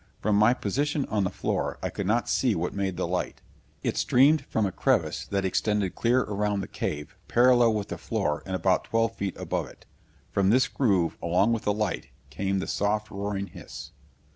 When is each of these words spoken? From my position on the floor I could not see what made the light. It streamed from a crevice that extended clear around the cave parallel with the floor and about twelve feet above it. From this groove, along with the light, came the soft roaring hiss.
From 0.19 0.35
my 0.35 0.55
position 0.55 1.05
on 1.09 1.25
the 1.25 1.29
floor 1.29 1.77
I 1.83 1.89
could 1.91 2.07
not 2.07 2.27
see 2.27 2.55
what 2.55 2.73
made 2.73 2.97
the 2.97 3.05
light. 3.07 3.39
It 3.83 3.97
streamed 3.97 4.45
from 4.47 4.65
a 4.65 4.71
crevice 4.71 5.27
that 5.27 5.45
extended 5.45 5.93
clear 5.93 6.21
around 6.21 6.61
the 6.61 6.67
cave 6.67 7.15
parallel 7.27 7.75
with 7.75 7.89
the 7.89 7.99
floor 7.99 8.41
and 8.47 8.55
about 8.55 8.85
twelve 8.85 9.13
feet 9.15 9.37
above 9.37 9.67
it. 9.67 9.85
From 10.31 10.49
this 10.49 10.67
groove, 10.67 11.19
along 11.21 11.53
with 11.53 11.65
the 11.65 11.71
light, 11.73 12.07
came 12.31 12.57
the 12.57 12.65
soft 12.65 13.11
roaring 13.11 13.45
hiss. 13.45 13.91